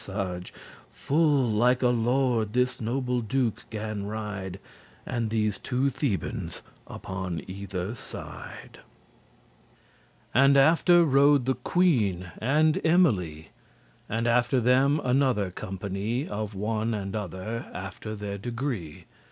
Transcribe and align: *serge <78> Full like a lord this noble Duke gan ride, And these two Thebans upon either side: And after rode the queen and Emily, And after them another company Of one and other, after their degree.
*serge 0.03 0.51
<78> 0.89 0.89
Full 0.89 1.47
like 1.51 1.83
a 1.83 1.89
lord 1.89 2.53
this 2.53 2.81
noble 2.81 3.21
Duke 3.21 3.65
gan 3.69 4.07
ride, 4.07 4.59
And 5.05 5.29
these 5.29 5.59
two 5.59 5.91
Thebans 5.91 6.63
upon 6.87 7.43
either 7.47 7.93
side: 7.93 8.79
And 10.33 10.57
after 10.57 11.05
rode 11.05 11.45
the 11.45 11.53
queen 11.53 12.31
and 12.39 12.81
Emily, 12.83 13.49
And 14.09 14.27
after 14.27 14.59
them 14.59 14.99
another 15.03 15.51
company 15.51 16.27
Of 16.27 16.55
one 16.55 16.95
and 16.95 17.15
other, 17.15 17.67
after 17.71 18.15
their 18.15 18.39
degree. 18.39 19.05